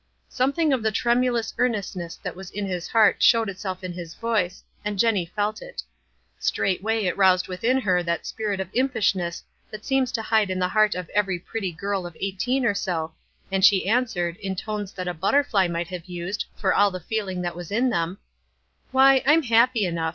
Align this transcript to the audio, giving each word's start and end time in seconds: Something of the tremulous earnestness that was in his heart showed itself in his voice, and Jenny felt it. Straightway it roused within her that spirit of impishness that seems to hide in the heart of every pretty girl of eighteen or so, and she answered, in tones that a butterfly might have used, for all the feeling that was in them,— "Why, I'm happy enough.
Something 0.29 0.73
of 0.73 0.81
the 0.81 0.91
tremulous 0.91 1.53
earnestness 1.59 2.15
that 2.23 2.35
was 2.35 2.49
in 2.49 2.65
his 2.65 2.87
heart 2.87 3.21
showed 3.21 3.49
itself 3.49 3.83
in 3.83 3.93
his 3.93 4.15
voice, 4.15 4.63
and 4.83 4.97
Jenny 4.97 5.27
felt 5.27 5.61
it. 5.61 5.83
Straightway 6.39 7.03
it 7.05 7.15
roused 7.15 7.47
within 7.47 7.79
her 7.81 8.01
that 8.01 8.25
spirit 8.25 8.59
of 8.59 8.67
impishness 8.73 9.43
that 9.69 9.85
seems 9.85 10.11
to 10.13 10.23
hide 10.23 10.49
in 10.49 10.57
the 10.57 10.67
heart 10.69 10.95
of 10.95 11.07
every 11.09 11.37
pretty 11.37 11.71
girl 11.71 12.07
of 12.07 12.17
eighteen 12.19 12.65
or 12.65 12.73
so, 12.73 13.13
and 13.51 13.63
she 13.63 13.87
answered, 13.87 14.37
in 14.37 14.55
tones 14.55 14.91
that 14.93 15.07
a 15.07 15.13
butterfly 15.13 15.67
might 15.67 15.89
have 15.89 16.05
used, 16.05 16.45
for 16.55 16.73
all 16.73 16.89
the 16.89 16.99
feeling 16.99 17.43
that 17.43 17.55
was 17.55 17.69
in 17.69 17.91
them,— 17.91 18.17
"Why, 18.89 19.21
I'm 19.27 19.43
happy 19.43 19.85
enough. 19.85 20.09